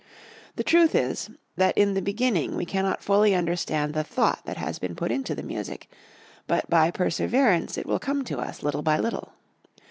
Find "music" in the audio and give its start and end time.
5.43-5.87